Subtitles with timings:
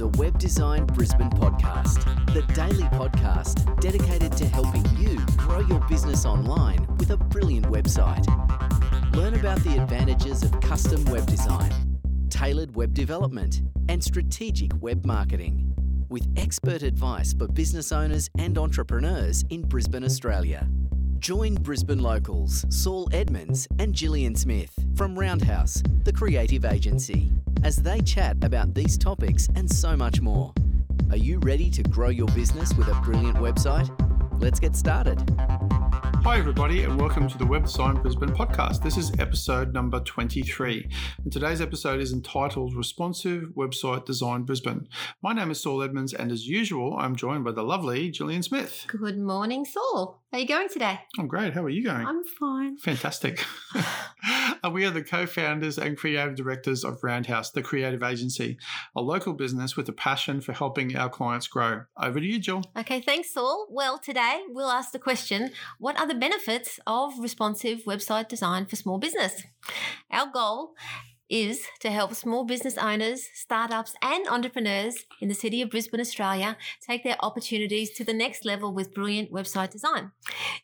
[0.00, 6.24] The Web Design Brisbane podcast, the daily podcast dedicated to helping you grow your business
[6.24, 8.24] online with a brilliant website.
[9.14, 11.70] Learn about the advantages of custom web design,
[12.30, 15.70] tailored web development, and strategic web marketing
[16.08, 20.66] with expert advice for business owners and entrepreneurs in Brisbane, Australia.
[21.18, 27.30] Join Brisbane locals Saul Edmonds and Gillian Smith from Roundhouse, the creative agency,
[27.62, 30.52] as they chat about these topics and so much more.
[31.10, 33.90] Are you ready to grow your business with a brilliant website?
[34.40, 35.18] Let's get started.
[36.22, 38.82] Hi, everybody, and welcome to the Web Design Brisbane podcast.
[38.82, 40.88] This is episode number 23.
[41.24, 44.86] And today's episode is entitled Responsive Website Design Brisbane.
[45.22, 48.84] My name is Saul Edmonds, and as usual, I'm joined by the lovely Gillian Smith.
[48.86, 50.20] Good morning, Saul.
[50.30, 51.00] How are you going today?
[51.18, 51.54] I'm great.
[51.54, 52.06] How are you going?
[52.06, 52.76] I'm fine.
[52.76, 53.44] Fantastic.
[54.72, 58.58] we are the co founders and creative directors of Roundhouse, the creative agency,
[58.96, 61.82] a local business with a passion for helping our clients grow.
[62.00, 62.62] Over to you, Jill.
[62.76, 63.66] Okay, thanks, Saul.
[63.70, 68.76] Well, today we'll ask the question what are the benefits of responsive website design for
[68.76, 69.42] small business?
[70.10, 70.74] Our goal
[71.30, 76.56] is to help small business owners, startups, and entrepreneurs in the city of Brisbane, Australia,
[76.86, 80.10] take their opportunities to the next level with brilliant website design.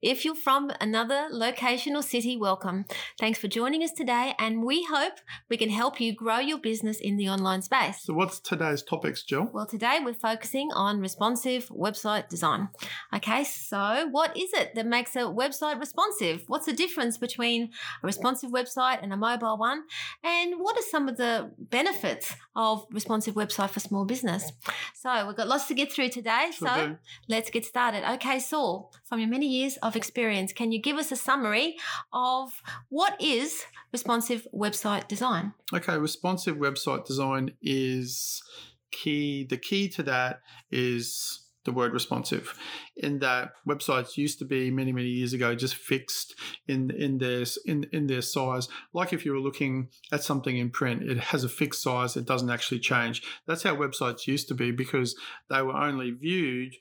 [0.00, 2.86] If you're from another location or city, welcome.
[3.20, 5.14] Thanks for joining us today, and we hope
[5.50, 8.02] we can help you grow your business in the online space.
[8.02, 9.50] So, what's today's topics, Jill?
[9.52, 12.70] Well, today we're focusing on responsive website design.
[13.14, 16.44] Okay, so what is it that makes a website responsive?
[16.46, 17.70] What's the difference between
[18.02, 19.82] a responsive website and a mobile one?
[20.22, 24.52] And what are some of the benefits of responsive website for small business?
[24.94, 26.50] So we've got lots to get through today.
[26.52, 26.98] Sure so do.
[27.28, 28.08] let's get started.
[28.14, 31.76] Okay, Saul, from your many years of experience, can you give us a summary
[32.12, 35.52] of what is responsive website design?
[35.72, 38.42] Okay, responsive website design is
[38.90, 39.44] key.
[39.44, 40.40] The key to that
[40.70, 42.58] is the word responsive
[42.96, 46.34] in that websites used to be many many years ago just fixed
[46.68, 50.70] in in their in in their size like if you were looking at something in
[50.70, 54.54] print it has a fixed size it doesn't actually change that's how websites used to
[54.54, 55.16] be because
[55.48, 56.74] they were only viewed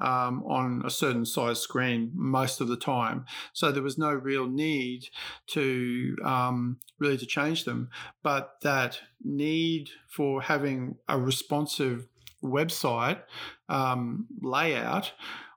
[0.00, 3.26] um, on a certain size screen most of the time.
[3.52, 5.08] So there was no real need
[5.48, 7.90] to um, really to change them.
[8.22, 12.06] But that need for having a responsive
[12.42, 13.20] website
[13.68, 15.12] um, layout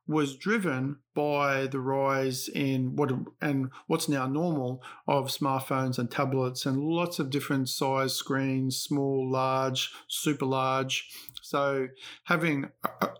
[0.05, 3.11] was driven by the rise in what
[3.41, 9.29] and what's now normal of smartphones and tablets and lots of different size screens small
[9.31, 11.09] large super large.
[11.41, 11.87] So
[12.23, 12.69] having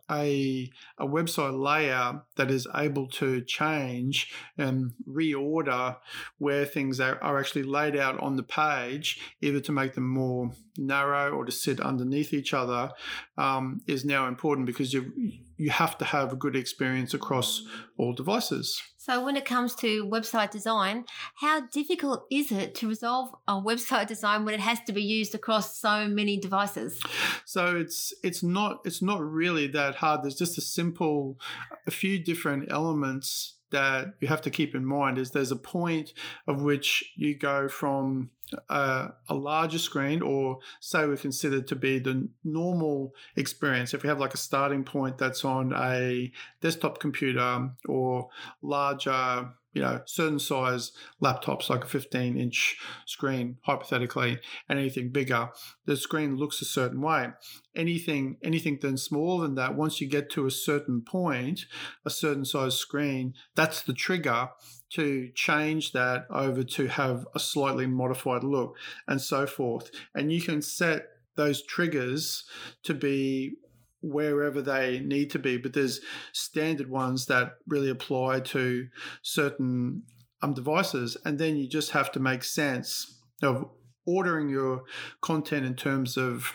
[0.09, 5.97] a, a, website layout that is able to change and reorder
[6.39, 10.51] where things are, are actually laid out on the page either to make them more
[10.77, 12.91] narrow or to sit underneath each other
[13.37, 15.11] um, is now important because you
[15.57, 17.63] you have to have a good experience across
[17.97, 18.81] all devices.
[18.97, 21.05] So, when it comes to website design,
[21.35, 25.35] how difficult is it to resolve a website design when it has to be used
[25.35, 26.99] across so many devices?
[27.45, 30.23] So it's it's not it's not really that hard.
[30.23, 31.37] There's just a simple,
[31.85, 35.17] a few different elements that you have to keep in mind.
[35.17, 36.13] Is there's a point
[36.47, 38.29] of which you go from
[38.69, 43.93] a, a, larger screen, or say we consider to be the normal experience.
[43.93, 48.29] If we have like a starting point that's on a desktop computer or
[48.61, 50.91] larger, you know, certain size
[51.21, 54.39] laptops, like a 15 inch screen, hypothetically,
[54.69, 55.49] and anything bigger,
[55.85, 57.29] the screen looks a certain way.
[57.75, 61.65] Anything, anything then smaller than that, once you get to a certain point,
[62.05, 64.49] a certain size screen, that's the trigger
[64.91, 69.89] to change that over to have a slightly modified look and so forth.
[70.13, 72.45] And you can set those triggers
[72.83, 73.55] to be
[74.03, 76.01] wherever they need to be, but there's
[76.33, 78.87] standard ones that really apply to
[79.21, 80.03] certain
[80.41, 81.17] um, devices.
[81.25, 83.65] And then you just have to make sense of
[84.05, 84.83] ordering your
[85.21, 86.51] content in terms of,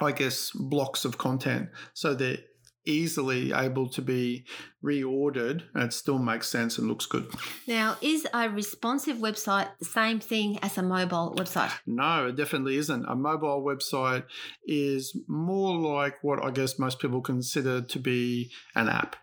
[0.00, 2.44] I guess, blocks of content so that
[2.86, 4.46] easily able to be
[4.82, 7.28] reordered and it still makes sense and looks good.
[7.66, 11.72] Now, is a responsive website the same thing as a mobile website?
[11.86, 13.04] No, it definitely isn't.
[13.06, 14.24] A mobile website
[14.66, 19.16] is more like what I guess most people consider to be an app.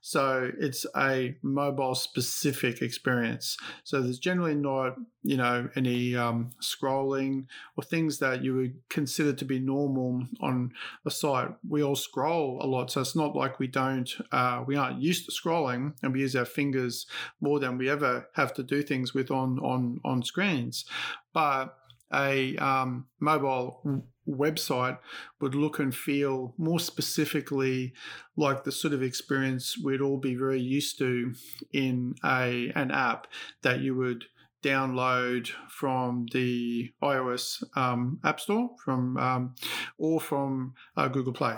[0.00, 3.56] So it's a mobile specific experience.
[3.84, 9.32] So there's generally not, you know, any um, scrolling or things that you would consider
[9.32, 10.72] to be normal on
[11.06, 11.50] a site.
[11.68, 15.26] We all scroll a lot, so it's not like we don't, uh, we aren't used
[15.26, 17.06] to scrolling, and we use our fingers
[17.40, 20.84] more than we ever have to do things with on on on screens.
[21.32, 21.76] But
[22.12, 24.98] a um, mobile website
[25.40, 27.92] would look and feel more specifically
[28.36, 31.32] like the sort of experience we'd all be very used to
[31.72, 33.26] in a an app
[33.62, 34.24] that you would
[34.62, 39.54] download from the iOS um, App Store from um,
[39.98, 41.56] or from uh, Google Play.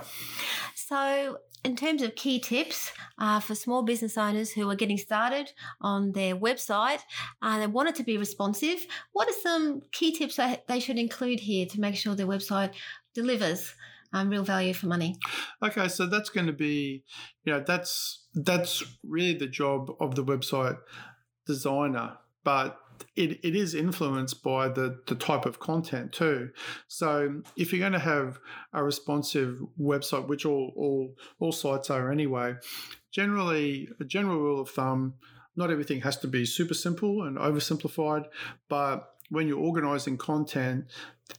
[0.90, 5.52] So, in terms of key tips uh, for small business owners who are getting started
[5.81, 6.98] on their website,
[7.42, 8.84] uh, they want it to be responsive.
[9.12, 12.72] What are some key tips that they should include here to make sure their website
[13.14, 13.72] delivers
[14.12, 15.14] um, real value for money?
[15.62, 17.04] Okay, so that's going to be,
[17.44, 20.78] you know, that's that's really the job of the website
[21.46, 22.76] designer, but
[23.17, 26.50] it, it is influenced by the, the type of content too.
[26.88, 28.38] So if you're going to have
[28.73, 32.55] a responsive website, which all, all, all sites are anyway,
[33.12, 35.14] generally, a general rule of thumb,
[35.56, 38.25] not everything has to be super simple and oversimplified,
[38.69, 40.87] but when you're organizing content,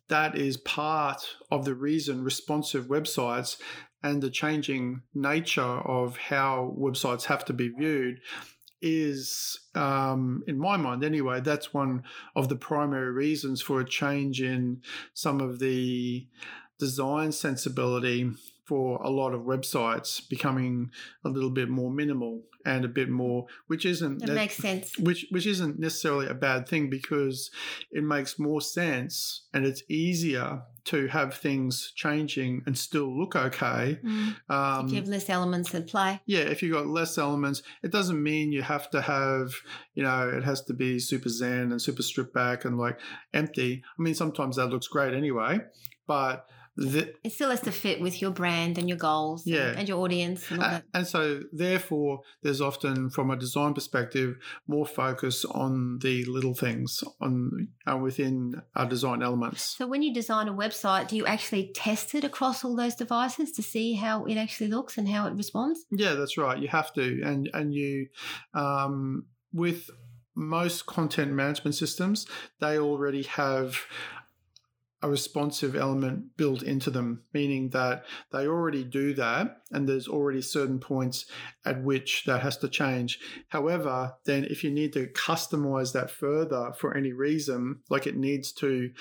[0.08, 3.58] that is part of the reason responsive websites
[4.04, 8.20] and the changing nature of how websites have to be viewed
[8.82, 12.04] is, um, in my mind anyway, that's one
[12.36, 14.82] of the primary reasons for a change in
[15.14, 16.28] some of the
[16.80, 18.32] design sensibility
[18.66, 20.90] for a lot of websites becoming
[21.24, 24.98] a little bit more minimal and a bit more which isn't it that makes sense
[24.98, 27.52] which which isn't necessarily a bad thing because
[27.92, 34.00] it makes more sense and it's easier to have things changing and still look okay.
[34.04, 34.36] Mm.
[34.50, 36.20] Um, if you have less elements at play.
[36.26, 39.54] Yeah, if you've got less elements, it doesn't mean you have to have,
[39.94, 43.00] you know, it has to be super zen and super stripped back and like
[43.34, 43.84] empty.
[43.98, 45.60] I mean, sometimes that looks great anyway,
[46.08, 46.48] but
[46.78, 49.70] the, it still has to fit with your brand and your goals yeah.
[49.70, 50.84] and, and your audience and that.
[50.94, 54.38] And so, therefore, there's often, from a design perspective,
[54.68, 59.64] more focus on the little things on uh, within our design elements.
[59.78, 63.52] So, when you design a website, do you actually test it across all those devices
[63.54, 65.86] to see how it actually looks and how it responds?
[65.92, 66.58] Yeah, that's right.
[66.58, 68.08] You have to, and and you,
[68.54, 69.90] um, with
[70.36, 72.26] most content management systems,
[72.60, 73.78] they already have
[75.04, 80.42] a responsive element built into them, meaning that they already do that and there's already
[80.42, 81.26] certain points
[81.66, 83.20] at which that has to change.
[83.48, 88.52] However, then if you need to customize that further for any reason, like it needs
[88.54, 88.92] to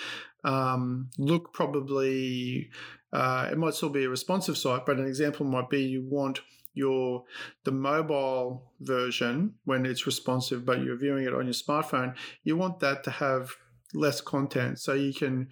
[0.44, 2.70] um, look probably,
[3.12, 6.40] uh, it might still be a responsive site, but an example might be you want
[6.72, 7.24] your
[7.64, 12.14] the mobile version when it's responsive but you're viewing it on your smartphone
[12.44, 13.50] you want that to have
[13.92, 15.48] less content so you can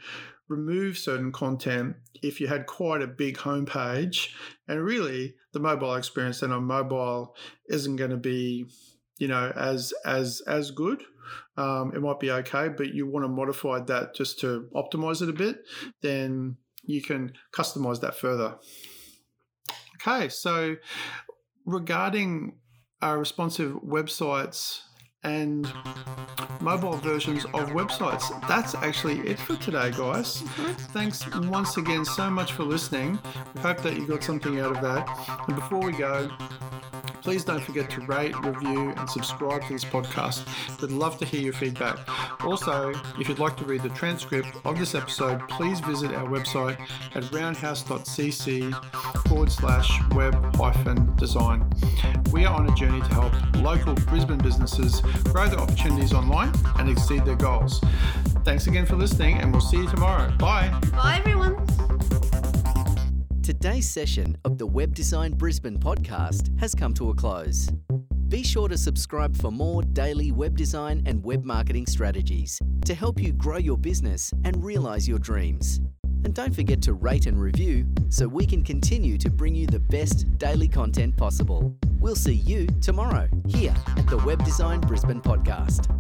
[0.49, 4.29] remove certain content if you had quite a big homepage.
[4.67, 7.37] And really, the mobile experience then on mobile
[7.69, 8.67] isn't going to be,
[9.19, 11.03] you know, as as as good.
[11.57, 15.29] Um, it might be okay, but you want to modify that just to optimize it
[15.29, 15.65] a bit.
[16.01, 18.57] Then you can customize that further.
[19.97, 20.77] Okay, so
[21.67, 22.57] regarding
[23.03, 24.81] our responsive websites
[25.23, 25.71] and
[26.61, 28.25] mobile versions of websites.
[28.49, 30.43] That's actually it for today, guys.
[30.93, 33.19] Thanks once again so much for listening.
[33.55, 35.09] We hope that you got something out of that.
[35.47, 36.31] And before we go,
[37.29, 40.47] please don't forget to rate, review, and subscribe to this podcast.
[40.81, 41.99] We'd love to hear your feedback.
[42.43, 46.81] Also, if you'd like to read the transcript of this episode, please visit our website
[47.15, 51.71] at roundhouse.cc forward slash web hyphen design.
[52.33, 56.89] We are on a journey to help local Brisbane businesses grow their opportunities online and
[56.89, 57.85] exceed their goals.
[58.43, 60.35] Thanks again for listening, and we'll see you tomorrow.
[60.39, 60.71] Bye.
[60.93, 61.68] Bye, everyone.
[63.49, 67.71] Today's session of the Web Design Brisbane podcast has come to a close.
[68.29, 73.19] Be sure to subscribe for more daily web design and web marketing strategies to help
[73.19, 75.81] you grow your business and realize your dreams.
[76.25, 79.81] And don't forget to rate and review so we can continue to bring you the
[79.81, 81.75] best daily content possible.
[82.01, 85.98] We'll see you tomorrow here at the Web Design Brisbane podcast.